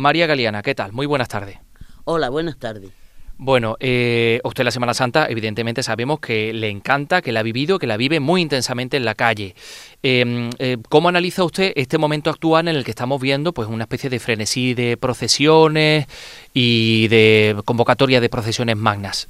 [0.00, 0.92] María Galeana, ¿qué tal?
[0.92, 1.58] Muy buenas tardes.
[2.04, 2.90] Hola, buenas tardes.
[3.36, 7.78] Bueno, eh, usted la Semana Santa, evidentemente sabemos que le encanta, que la ha vivido,
[7.78, 9.54] que la vive muy intensamente en la calle.
[10.02, 13.84] Em, eh, ¿Cómo analiza usted este momento actual en el que estamos viendo pues una
[13.84, 16.06] especie de frenesí de procesiones
[16.52, 19.26] y de convocatoria de procesiones magnas?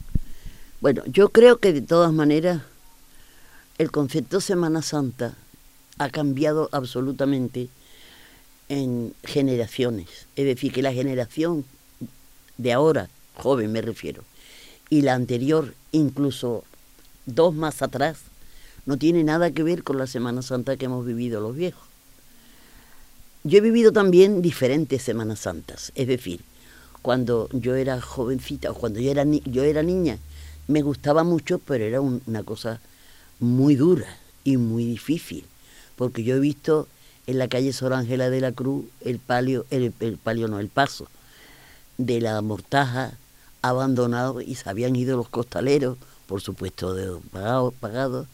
[0.81, 2.63] Bueno, yo creo que de todas maneras
[3.79, 5.35] el concepto Semana Santa
[5.99, 7.69] ha cambiado absolutamente
[8.71, 10.09] en generaciones.
[10.37, 11.67] Es decir, que la generación
[12.57, 14.23] de ahora joven me refiero,
[14.89, 16.65] y la anterior, incluso
[17.27, 18.19] dos más atrás,
[18.87, 21.83] no tiene nada que ver con la Semana Santa que hemos vivido los viejos.
[23.43, 26.41] Yo he vivido también diferentes Semanas Santas, es decir,
[27.03, 30.19] cuando yo era jovencita o cuando yo era, yo era niña,
[30.69, 32.81] me gustaba mucho, pero era una cosa
[33.41, 35.45] muy dura y muy difícil,
[35.97, 36.87] porque yo he visto
[37.31, 40.69] en la calle Sor Ángela de la Cruz el palio, el, el palio no, el
[40.69, 41.07] paso
[41.97, 43.13] de la mortaja
[43.63, 48.27] abandonado y se habían ido los costaleros, por supuesto pagados, pagados,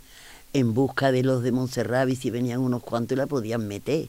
[0.54, 4.08] en busca de los de Montserrat y si venían unos cuantos la podían meter.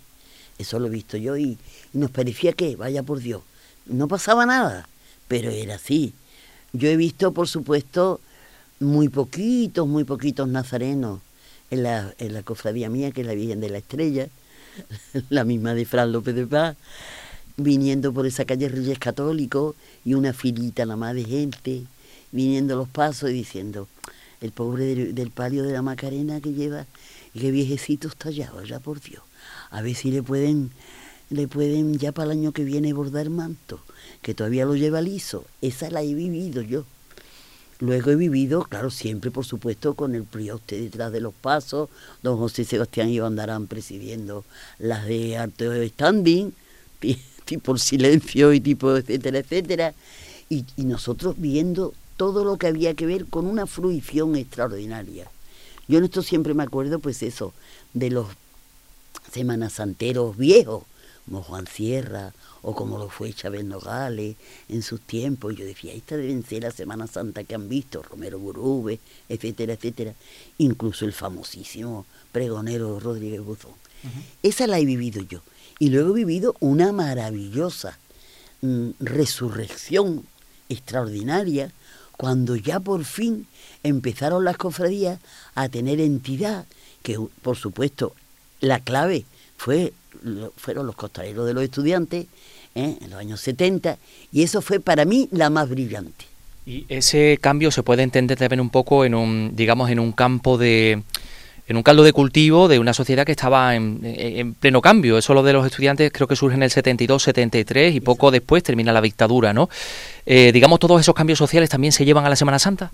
[0.57, 1.57] Eso lo he visto yo y,
[1.91, 3.41] nos parecía que, vaya por Dios,
[3.87, 4.87] no pasaba nada,
[5.27, 6.13] pero era así.
[6.71, 8.21] Yo he visto, por supuesto,
[8.79, 11.19] muy poquitos, muy poquitos nazarenos
[11.71, 14.29] en la, en la cofradía mía, que es la Virgen de la Estrella,
[15.29, 16.75] la misma de Fran López de Paz,
[17.57, 19.75] viniendo por esa calle Reyes Católicos
[20.05, 21.83] y una filita nada más de gente,
[22.31, 23.87] viniendo los pasos y diciendo,
[24.41, 26.85] el pobre del, palio de la Macarena que lleva,
[27.33, 29.23] y qué viejecito está ya, ya por Dios,
[29.71, 30.71] a ver si le pueden,
[31.29, 33.79] le pueden ya para el año que viene bordar manto,
[34.21, 36.85] que todavía lo lleva liso, esa la he vivido yo.
[37.79, 41.89] Luego he vivido, claro, siempre por supuesto con el prioste detrás de los pasos,
[42.23, 44.45] don José Sebastián y yo andarán presidiendo
[44.79, 46.53] las de arte de standing,
[47.45, 49.93] tipo silencio y tipo etcétera, etcétera.
[50.49, 55.29] Y, nosotros viendo todo lo que había que ver con una fruición extraordinaria.
[55.87, 57.53] Yo en esto siempre me acuerdo, pues eso,
[57.93, 58.27] de los
[59.31, 60.83] semanas santeros viejos,
[61.25, 64.35] como Juan Sierra o como lo fue Chávez Nogales
[64.69, 65.55] en sus tiempos.
[65.55, 70.13] Yo decía, esta deben ser la Semana Santa que han visto, Romero Burube, etcétera, etcétera.
[70.57, 73.71] Incluso el famosísimo pregonero Rodríguez Buzón.
[74.43, 75.41] Esa la he vivido yo.
[75.79, 77.97] Y luego he vivido una maravillosa
[78.61, 80.25] mm, resurrección
[80.69, 81.71] extraordinaria
[82.17, 83.47] cuando ya por fin
[83.83, 85.19] empezaron las cofradías
[85.55, 86.65] a tener entidad,
[87.03, 88.13] que por supuesto
[88.59, 89.25] la clave
[89.55, 89.93] fue,
[90.55, 92.25] fueron los costaleros de los estudiantes
[92.75, 92.97] ¿eh?
[93.01, 93.97] en los años 70,
[94.31, 96.25] y eso fue para mí la más brillante.
[96.65, 100.57] Y ese cambio se puede entender también un poco en un, digamos, en un campo
[100.57, 101.01] de,
[101.67, 105.17] en un caldo de cultivo de una sociedad que estaba en, pleno cambio.
[105.17, 108.63] Eso lo de los estudiantes creo que surge en el 72, 73 y poco después
[108.63, 109.69] termina la dictadura, ¿no?
[110.25, 112.91] Eh, digamos, todos esos cambios sociales también se llevan a la Semana Santa.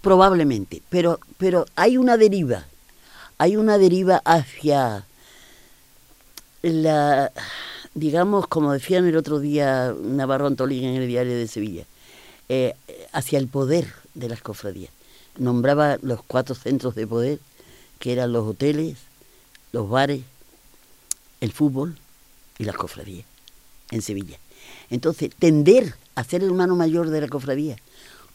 [0.00, 2.66] Probablemente, pero, pero hay una deriva,
[3.36, 5.04] hay una deriva hacia
[6.62, 7.32] la,
[7.94, 11.84] digamos, como decían el otro día Navarro Antolín en el diario de Sevilla,
[12.48, 12.74] eh,
[13.12, 14.90] hacia el poder de las cofradías
[15.38, 17.38] nombraba los cuatro centros de poder,
[17.98, 18.98] que eran los hoteles,
[19.72, 20.22] los bares,
[21.40, 21.96] el fútbol
[22.58, 23.26] y las cofradías
[23.90, 24.38] en Sevilla.
[24.90, 27.76] Entonces, tender a ser el hermano mayor de la cofradía,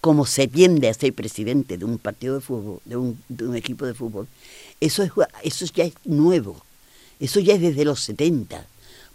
[0.01, 3.55] como se tiende a ser presidente de un partido de fútbol, de un, de un
[3.55, 4.27] equipo de fútbol,
[4.81, 5.11] eso, es,
[5.43, 6.61] eso ya es nuevo,
[7.19, 8.65] eso ya es desde los 70.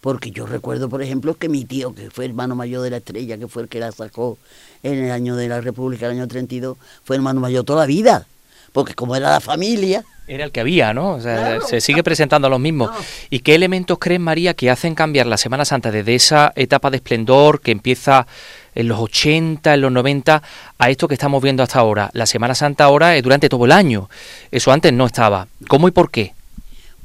[0.01, 3.37] Porque yo recuerdo, por ejemplo, que mi tío, que fue hermano mayor de la estrella,
[3.37, 4.39] que fue el que la sacó
[4.83, 8.27] en el año de la República, el año 32, fue hermano mayor toda la vida.
[8.73, 11.13] Porque como era la familia, era el que había, ¿no?
[11.13, 12.91] O sea, se sigue presentando a los mismos.
[13.31, 16.99] ¿Y qué elementos creen, María, que hacen cambiar la Semana Santa desde esa etapa de
[16.99, 18.27] esplendor que empieza
[18.75, 20.43] en los 80, en los 90,
[20.79, 22.11] a esto que estamos viendo hasta ahora?
[22.13, 24.11] La Semana Santa ahora es durante todo el año.
[24.51, 25.49] Eso antes no estaba.
[25.67, 26.35] ¿Cómo y por qué?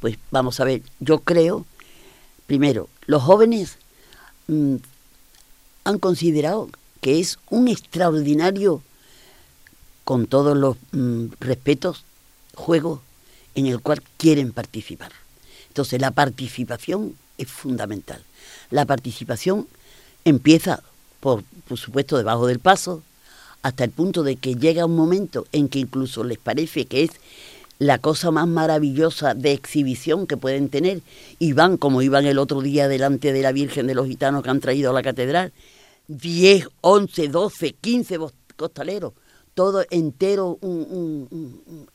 [0.04, 1.66] Pues vamos a ver, yo creo
[2.46, 3.78] Primero, los jóvenes
[4.48, 4.76] mm,
[5.86, 6.70] han considerado
[7.02, 8.82] que es un extraordinario,
[10.04, 12.04] con todos los mm, respetos,
[12.56, 13.02] juego
[13.56, 15.12] en el cual quieren participar.
[15.70, 18.24] Entonces la participación es fundamental.
[18.70, 19.68] La participación
[20.26, 20.84] empieza,
[21.20, 23.04] por, por supuesto, debajo del paso,
[23.62, 27.12] hasta el punto de que llega un momento en que incluso les parece que es
[27.80, 31.02] la cosa más maravillosa de exhibición que pueden tener.
[31.40, 34.50] Y van como iban el otro día delante de la Virgen de los Gitanos que
[34.50, 35.52] han traído a la catedral,
[36.08, 38.18] 10, 11, 12, 15
[38.56, 39.14] costaleros,
[39.54, 40.60] todo entero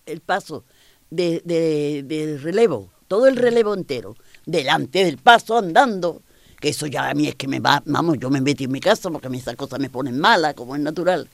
[0.06, 0.64] el paso
[1.10, 4.16] de, relevo, todo el relevo entero,
[4.46, 6.22] delante del paso andando,
[6.60, 8.80] que eso ya a mí es que me va, vamos, yo me metí en mi
[8.80, 11.28] casa porque a mí esas cosas me ponen mala, como es natural,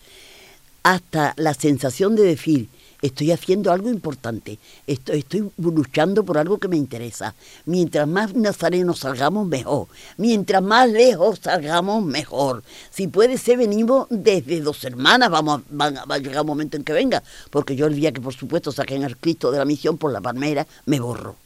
[0.82, 2.68] hasta la sensación de decir,
[3.06, 5.24] estoy haciendo algo importante, estoy,
[5.58, 7.34] luchando por algo que me interesa.
[7.66, 9.88] Mientras más nazarenos salgamos, mejor.
[10.16, 12.62] Mientras más lejos salgamos, mejor.
[12.90, 16.94] Si puede ser, venimos desde dos hermanas, vamos, va a llegar un momento en que
[16.94, 20.10] venga, porque yo el día que por supuesto saquen al Cristo de la misión por
[20.10, 21.36] la palmera, me borro.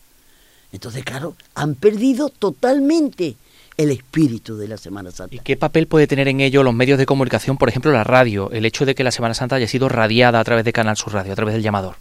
[0.71, 3.35] Entonces, claro, han perdido totalmente
[3.79, 5.37] el espíritu de la Semana Santa.
[5.37, 8.51] ¿Y qué papel puede tener en ello los medios de comunicación, por ejemplo la radio,
[8.51, 11.15] el hecho de que la Semana Santa haya sido radiada a través de Canal Sur
[11.15, 11.95] Radio, a través del llamador?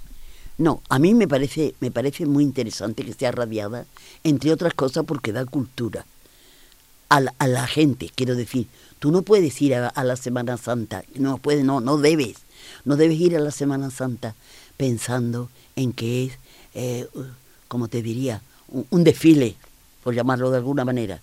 [0.57, 3.85] No, a mí me parece, me parece muy interesante que sea radiada,
[4.23, 6.05] entre otras cosas porque da cultura
[7.09, 8.67] a la, gente, quiero decir.
[8.99, 12.37] Tú no puedes ir a, la Semana Santa, no puedes, no, no debes,
[12.83, 14.33] no debes ir a la Semana Santa
[14.75, 16.33] pensando en que es,
[16.73, 17.07] eh,
[17.67, 18.41] como te diría,
[18.89, 19.55] un desfile,
[20.03, 21.21] por llamarlo de alguna manera.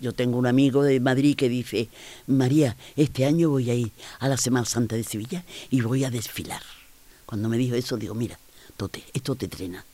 [0.00, 1.88] Yo tengo un amigo de Madrid que dice,
[2.26, 3.90] María, este año voy a ir
[4.20, 6.62] a la Semana Santa de Sevilla y voy a desfilar.
[7.24, 8.38] Cuando me dijo eso, digo, mira,
[8.76, 9.84] Tote, esto te Trena,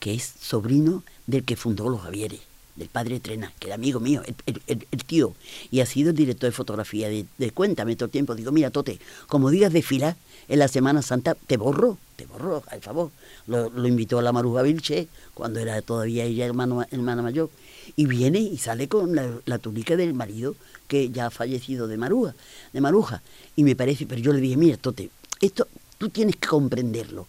[0.00, 2.40] que es sobrino del que fundó los Javieres,
[2.74, 5.34] del padre Trena, que era amigo mío, el, tío,
[5.70, 8.34] y ha sido el director de fotografía de, de Cuéntame todo el tiempo.
[8.34, 10.16] Digo, mira, Tote, como digas desfilar
[10.48, 13.10] en la Semana Santa, te borro, te borro, al favor.
[13.46, 17.50] Lo, invitó a la Maruja Vilche, cuando era todavía ella hermana mayor
[17.96, 20.54] y viene y sale con la, túnica del marido
[20.86, 22.34] que ya ha fallecido de Maruja,
[22.72, 23.22] de Maruja.
[23.56, 25.10] Y me parece, pero yo le dije, mira, Tote,
[25.40, 25.68] esto
[25.98, 27.26] tú tienes que comprenderlo,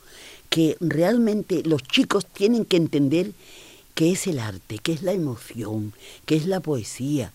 [0.50, 3.32] que realmente los chicos tienen que entender
[3.96, 5.94] qué es el arte, qué es la emoción,
[6.26, 7.34] qué es la poesía.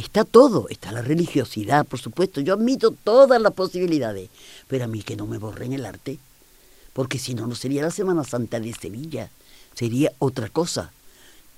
[0.00, 4.30] Está todo, está la religiosidad, por supuesto, yo admito todas las posibilidades,
[4.66, 6.18] pero a mí que no me borren el arte,
[6.92, 9.28] porque si no, no sería la Semana Santa de Sevilla,
[9.74, 10.90] sería otra cosa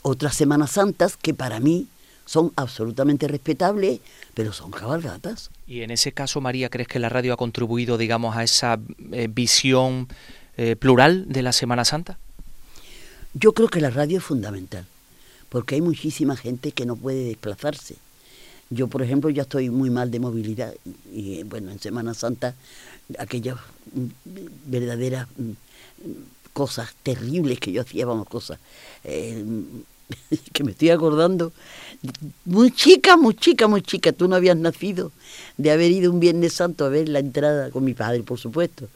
[0.03, 1.87] otras Semanas Santas que para mí
[2.27, 4.01] son absolutamente respetables,
[4.35, 5.51] pero son cabalgatas.
[5.67, 8.79] Y en ese caso, María, ¿crees que la radio ha contribuido, digamos, a esa
[9.13, 10.09] eh, visión
[10.57, 12.19] eh, plural de la Semana Santa?
[13.35, 14.87] Yo creo que la radio es fundamental,
[15.49, 17.97] porque hay muchísima gente que no puede desplazarse.
[18.75, 20.75] Yo, por ejemplo, ya estoy muy mal de movilidad
[21.13, 22.55] y, bueno, en Semana Santa,
[23.19, 23.57] aquellas
[23.93, 24.07] mm,
[24.67, 25.51] verdaderas mm,
[26.55, 28.59] cosas terribles que yo hacía, vamos, cosas
[29.05, 29.45] eh,
[30.55, 31.53] que me estoy acordando,
[32.47, 35.13] muy chica, muy chica, muy chica, tú no habías nacido,
[35.59, 38.89] de haber ido un Viernes Santo a ver la entrada, con mi padre por supuesto,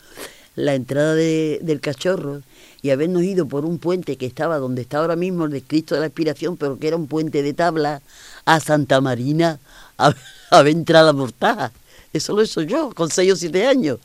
[0.56, 2.42] la entrada del cachorro
[2.82, 6.00] y habernos ido por un puente que estaba donde está ahora mismo el de de
[6.00, 8.02] la Inspiración, pero que era un puente de tabla,
[8.44, 9.60] a Santa Marina
[9.98, 10.14] a,
[10.50, 11.72] a ver entrada mortaja.
[12.12, 13.98] Eso lo hizo yo, con seis o siete años.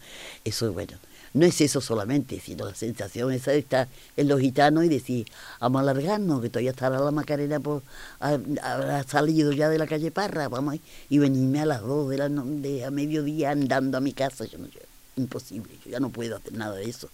[0.44, 0.98] Eso, es bueno,
[1.34, 3.88] no es eso solamente, sino la sensación esa de estar
[4.18, 5.28] en los gitanos y decir,
[5.60, 7.84] vamos a alargarnos, que todavía estará la Macarena, por,
[8.20, 10.76] habrá salido ya de la calle Parra, vamos,
[11.10, 14.58] y venirme a las dos de la de, a mediodía andando a mi casa, yo
[14.58, 14.68] no,
[15.16, 17.10] imposible, yo ya no puedo hacer nada de eso,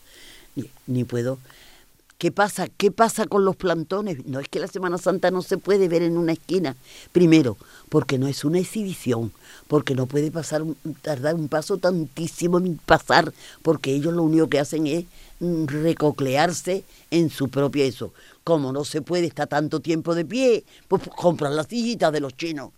[0.86, 1.40] ni, puedo
[2.18, 2.68] ¿Qué pasa?
[2.68, 4.26] ¿Qué pasa con los plantones?
[4.26, 6.76] No es que la Semana Santa no se puede ver en una esquina.
[7.12, 7.58] Primero,
[7.90, 9.32] porque no es una exhibición,
[9.68, 10.64] porque no puede pasar,
[11.04, 15.06] tardar un paso tantísimo en pasar, porque ellos lo único que hacen es
[15.42, 18.12] mm, recoclearse en su propio eso.
[18.44, 22.36] Como no se puede estar tanto tiempo de pie, pues compran las sillitas de los
[22.36, 22.72] chinos.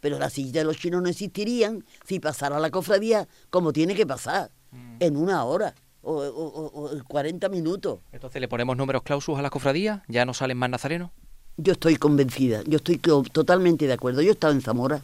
[0.00, 4.06] Pero las sillitas de los chinos no existirían si pasara la cofradía como tiene que
[4.06, 4.96] pasar, mm.
[5.00, 8.00] en una hora o, 40 minutos.
[8.12, 11.10] Entonces le ponemos números clausus a la cofradía, ya no salen más nazarenos.
[11.56, 14.22] Yo estoy convencida, yo estoy totalmente de acuerdo.
[14.22, 15.02] Yo he estado en Zamora,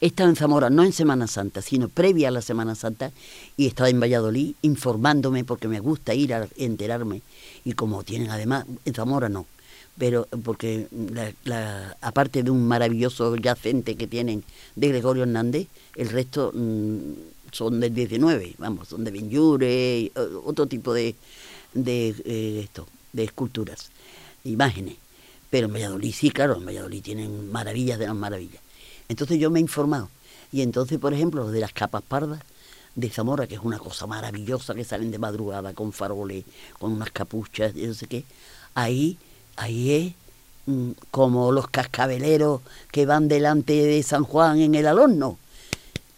[0.00, 3.10] he estado en Zamora no en Semana Santa, sino previa a la Semana Santa,
[3.56, 7.22] y he estado en Valladolid informándome porque me gusta ir a enterarme.
[7.64, 9.46] Y como tienen además, en Zamora no,
[9.96, 10.88] pero porque
[11.44, 14.44] la, aparte de un maravilloso yacente que tienen
[14.76, 16.52] de Gregorio Hernández, el resto...
[16.54, 17.12] Mm,
[17.52, 20.12] son del 19, vamos, son de Benjure,
[20.44, 21.14] otro tipo de,
[21.74, 23.90] de eh, esto, de esculturas,
[24.44, 24.96] imágenes.
[25.50, 28.62] Pero en Valladolid sí, claro, en Valladolid tienen maravillas de las maravillas.
[29.08, 30.10] Entonces yo me he informado.
[30.52, 32.40] Y entonces, por ejemplo, de las capas pardas
[32.94, 36.44] de Zamora, que es una cosa maravillosa, que salen de madrugada con faroles,
[36.78, 38.24] con unas capuchas, y no sé qué,
[38.74, 39.18] ahí,
[39.56, 40.14] ahí es
[40.66, 45.38] mm, como los cascabeleros que van delante de San Juan en el alorno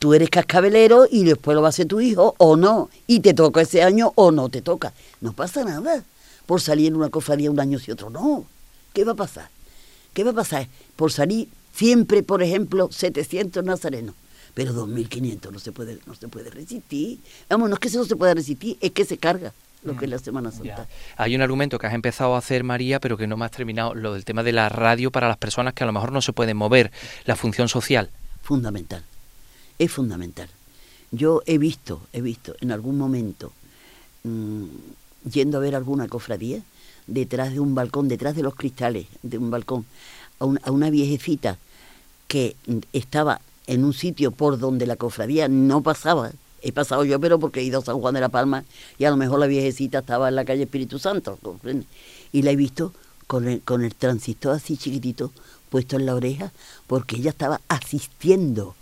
[0.00, 3.34] tú eres cascabelero y después lo va a hacer tu hijo o no, y te
[3.34, 4.94] toca ese año o no te toca.
[5.20, 6.02] No pasa nada
[6.46, 8.46] por salir en una cofradía un año y otro no.
[8.94, 9.50] ¿Qué va a pasar?
[10.14, 10.66] ¿Qué va a pasar?
[10.96, 14.14] Por salir siempre, por ejemplo, 700 nazarenos,
[14.54, 17.18] pero 2.500 no se puede, no se puede resistir.
[17.50, 19.52] Vamos, no es que se no se pueda resistir, es que se carga.
[19.82, 20.88] lo que es la Semana Santa.
[21.18, 23.94] Hay un argumento que has empezado a hacer, María, pero que no me has terminado,
[23.94, 26.32] lo del tema de la radio para las personas que a lo mejor no se
[26.32, 26.90] pueden mover,
[27.26, 28.08] la función social.
[28.42, 29.04] Fundamental,
[29.80, 30.48] es fundamental.
[31.10, 33.52] Yo he visto, he visto en algún momento,
[34.22, 34.64] mm,
[35.32, 36.62] yendo a ver alguna cofradía,
[37.06, 39.84] detrás de un balcón, detrás de los cristales de un balcón,
[40.38, 41.58] a, a una viejecita
[42.28, 42.54] que
[42.92, 46.30] estaba en un sitio por donde la cofradía no pasaba,
[46.62, 48.64] he pasado yo, pero porque he ido a San Juan de la Palma
[48.98, 51.38] y a lo mejor la viejecita estaba en la calle Espíritu Santo,
[52.32, 52.92] Y la he visto
[53.26, 55.32] con el, con el transistor así chiquitito
[55.70, 56.52] puesto en la oreja,
[56.86, 58.74] porque ella estaba asistiendo,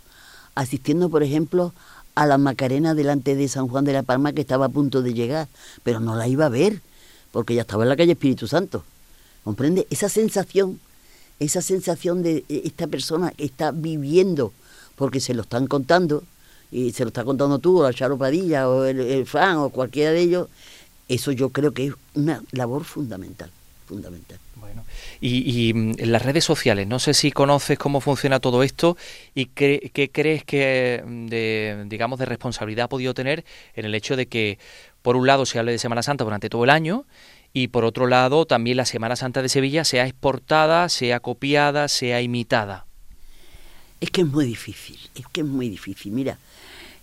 [0.55, 1.73] asistiendo, por ejemplo,
[2.15, 5.13] a la Macarena delante de San Juan de la Palma que estaba a punto de
[5.13, 5.47] llegar,
[5.83, 6.81] pero no la iba a ver,
[7.31, 8.83] porque ella estaba en la calle Espíritu Santo.
[9.43, 9.87] ¿Comprende?
[9.89, 10.79] Esa sensación,
[11.39, 14.51] esa sensación de eh, esta persona que está viviendo,
[14.95, 16.23] porque se lo están contando,
[16.71, 19.69] y se lo está contando tú, o la Charo Padilla, o el, el Fran, o
[19.69, 20.49] cualquiera de ellos,
[21.07, 23.49] eso yo creo que es una labor fundamental,
[23.89, 24.37] fundamental.
[24.55, 24.85] Bueno,
[25.19, 28.97] y, mm, en las redes sociales, no sé si conoces cómo funciona todo esto
[29.33, 33.43] y qué, qué crees que, mm, de, digamos, de responsabilidad ha podido tener
[33.73, 34.59] en el hecho de que,
[35.01, 37.05] por un lado, se hable de Semana Santa durante todo el año
[37.51, 42.21] y, por otro lado, también la Semana Santa de Sevilla sea exportada, sea copiada, sea
[42.21, 42.85] imitada.
[44.01, 46.11] Es que es muy difícil, es que es muy difícil.
[46.11, 46.37] Mira,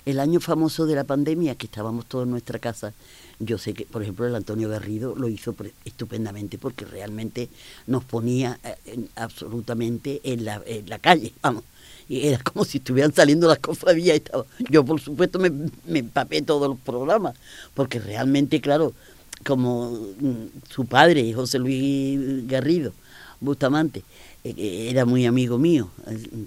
[0.06, 2.94] el año famoso de la pandemia, que estábamos todos en nuestra casa,
[3.40, 7.50] yo sé que, por ejemplo, el Antonio Garrido lo hizo estupendamente porque realmente
[7.86, 11.64] nos ponía eh, absolutamente en la, calle, vamos.
[12.08, 14.22] Y era como si estuvieran saliendo las cofradías.
[14.70, 17.34] Yo, por supuesto, me, me empapé todos los programas,
[17.74, 18.94] porque realmente, claro,
[19.44, 22.92] como mm, su padre, José Luis Garrido,
[23.40, 24.04] Bustamante,
[24.44, 25.90] eh, eh, era muy amigo mío,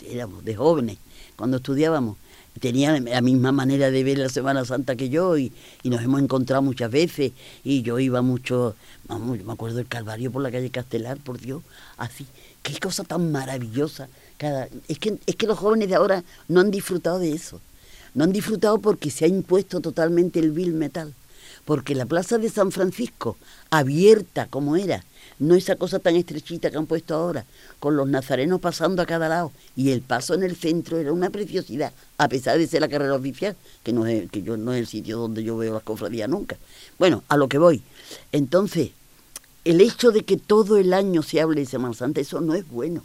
[0.09, 0.97] éramos de jóvenes
[1.35, 2.17] cuando estudiábamos
[2.59, 5.51] tenía la misma manera de ver la Semana Santa que yo y,
[5.83, 7.31] nos hemos encontrado muchas veces.
[7.63, 8.75] Y yo iba mucho,
[9.07, 11.63] vamos, me acuerdo del Calvario por la calle Castelar, por Dios,
[11.97, 12.25] así,
[12.61, 14.07] qué cosa tan maravillosa.
[14.37, 17.59] Cada, es, que, es que los jóvenes de ahora no han disfrutado de eso,
[18.13, 21.13] no han disfrutado porque se ha impuesto totalmente el vil metal,
[21.65, 23.37] porque la plaza de San Francisco,
[23.69, 25.03] abierta como era,
[25.39, 27.45] no esa cosa tan estrechita que han puesto ahora,
[27.79, 31.29] con los nazarenos pasando a cada lado, y el paso en el centro era una
[31.29, 34.79] preciosidad, a pesar de ser la carrera oficial, que no es, que yo, no es
[34.79, 36.57] el sitio donde yo veo las cofradías nunca.
[36.97, 37.81] Bueno, a lo que voy.
[38.33, 38.91] Entonces,
[39.63, 42.67] el hecho de que todo el año se hable de Semana Santa, eso no es
[42.67, 43.03] bueno.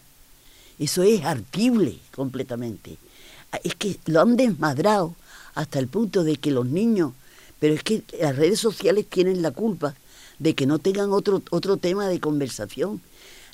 [0.78, 2.98] Eso es artible completamente.
[3.62, 5.14] Es que lo han desmadrado
[5.54, 7.12] hasta el punto de que los niños,
[7.60, 9.94] pero es que las redes sociales tienen la culpa
[10.38, 13.00] de que no tengan otro, otro tema de conversación.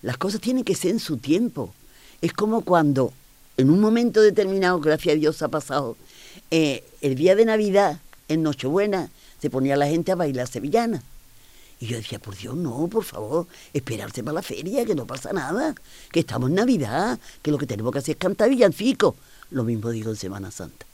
[0.03, 1.75] Las cosas tienen que ser en su tiempo.
[2.21, 3.13] Es como cuando
[3.57, 5.97] en un momento determinado, gracias a Dios ha pasado,
[6.51, 9.11] eh, el día de Navidad, en Nochebuena,
[9.41, 11.03] se ponía la gente a bailar sevillana.
[11.79, 15.33] Y yo decía, por Dios, no, por favor, esperarse para la feria, que no pasa
[15.33, 15.75] nada,
[16.13, 19.17] que estamos en Navidad, que lo que tenemos que hacer es cantar villancico.
[19.51, 20.87] Lo mismo digo en Semana Santa.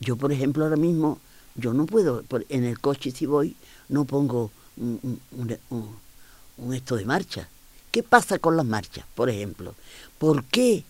[0.00, 1.20] Yo, por ejemplo, ahora mismo,
[1.54, 3.56] yo no puedo, en el coche si voy,
[3.88, 7.48] no pongo un, esto de marcha.
[7.90, 9.74] ¿Qué pasa con las marchas, por ejemplo?
[10.18, 10.84] ¿Por qué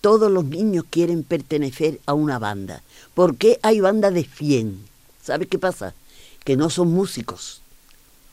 [0.00, 2.82] todos los niños quieren pertenecer a una banda?
[3.14, 4.84] ¿Por qué hay bandas de 100?
[5.22, 5.94] ¿Sabes qué pasa?
[6.44, 7.62] Que no son músicos.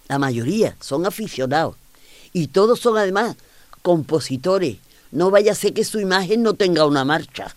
[0.07, 1.75] La mayoría son aficionados.
[2.33, 3.35] Y todos son además
[3.81, 4.77] compositores.
[5.11, 7.55] No vaya a ser que su imagen no tenga una marcha.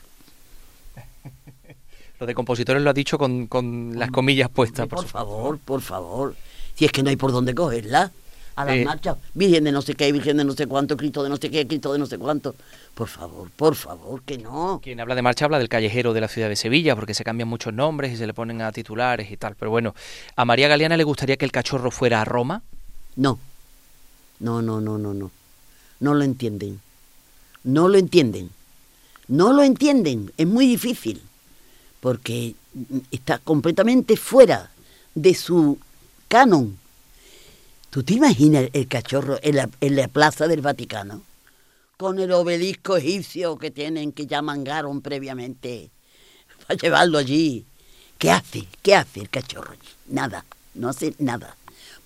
[2.21, 4.87] Lo de compositores lo ha dicho con, las comillas puestas.
[4.87, 6.35] Por, por favor, por favor
[6.75, 8.13] si es que no hay por dónde cogerla.
[8.55, 11.31] A las marchas, Virgen de no sé qué, Virgen de no sé cuánto, Cristo de
[11.31, 12.55] no sé qué, Cristo de no sé cuánto.
[12.95, 14.79] Por favor, por favor, que no.
[14.83, 17.49] Quien habla de marcha habla del callejero de la ciudad de Sevilla, porque se cambian
[17.49, 19.55] muchos nombres y se le ponen a titulares y tal.
[19.59, 19.95] Pero bueno,
[20.37, 22.63] ¿a María Galeana le gustaría que el cachorro fuera a Roma?
[23.17, 23.39] No.
[24.41, 25.31] No, no, no, no, no.
[26.01, 26.81] No lo entienden.
[27.65, 28.51] No lo entienden.
[29.29, 30.31] No lo entienden.
[30.37, 31.23] Es muy difícil.
[32.01, 32.55] Porque
[33.11, 34.71] está completamente fuera
[35.15, 35.79] de su
[36.33, 36.79] canon.
[37.91, 39.57] ¿Tú te imaginas el cachorro en
[39.97, 41.21] la, plaza del Vaticano?
[41.99, 45.91] Con el obelisco egipcio que tienen, que ya mangaron previamente,
[46.67, 47.67] para llevarlo allí.
[48.17, 48.67] ¿Qué hace?
[48.81, 49.75] ¿Qué hace el cachorro?
[50.07, 51.55] Nada, no hace nada.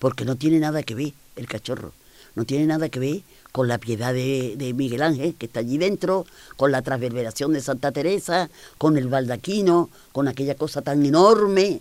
[0.01, 1.93] Porque no tiene nada que ver el cachorro.
[2.35, 3.21] No tiene nada que ver
[3.53, 7.61] con la piedad de, de, Miguel Ángel, que está allí dentro, con la transverberación de
[7.61, 11.81] Santa Teresa, con el baldaquino, con aquella cosa tan enorme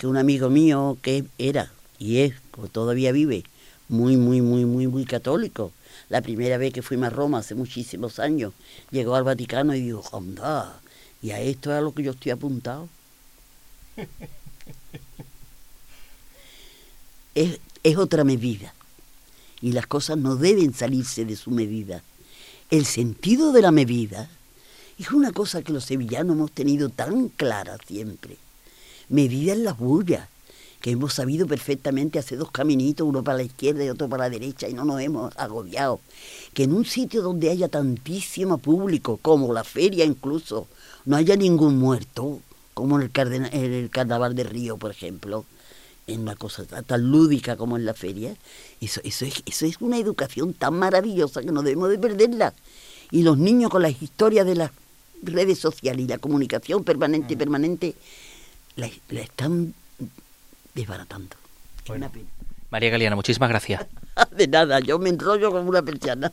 [0.00, 2.32] que un amigo mío que era y es,
[2.72, 3.44] todavía vive,
[3.90, 5.72] muy, muy, muy, muy, muy católico.
[6.08, 8.54] La primera vez que fuimos a Roma hace muchísimos años,
[8.90, 10.80] llegó al Vaticano y dijo, anda,
[11.20, 12.88] y a esto es a lo que yo estoy apuntado.
[17.34, 18.72] es, es otra medida
[19.60, 22.02] y las cosas no deben salirse de su medida.
[22.70, 24.30] El sentido de la medida
[24.98, 28.38] es una cosa que los sevillanos hemos tenido tan clara siempre.
[29.10, 30.28] Medida en las bullas,
[30.80, 34.30] que hemos sabido perfectamente hacer dos caminitos, uno para la izquierda y otro para la
[34.30, 36.00] derecha, y no nos hemos agobiado.
[36.54, 40.68] Que en un sitio donde haya tantísimo público, como la feria incluso,
[41.04, 42.40] no haya ningún muerto,
[42.72, 45.44] como en el, en el Carnaval de Río, por ejemplo,
[46.06, 48.34] en una cosa tan lúdica como en la feria,
[48.80, 52.54] eso, eso, es, eso es una educación tan maravillosa que no debemos de perderla.
[53.10, 54.70] Y los niños con las historias de las
[55.22, 57.94] redes sociales y la comunicación permanente y permanente,
[58.76, 59.74] la, están
[60.74, 61.36] desbaratando.
[62.70, 63.86] María Galeana, muchísimas gracias.
[64.36, 66.32] de nada, yo me enrollo como una persiana.